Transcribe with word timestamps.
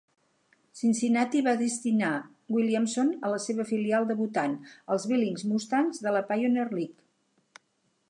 Cincinnati 0.77 1.41
va 1.47 1.53
destinar 1.59 2.09
Williamson 2.57 3.13
a 3.29 3.33
la 3.35 3.43
seva 3.45 3.67
filial 3.75 4.11
debutant, 4.13 4.59
els 4.97 5.09
Billings 5.13 5.49
Mustangs 5.53 6.05
de 6.09 6.19
la 6.21 6.27
Pioneer 6.33 6.71
League. 6.77 7.67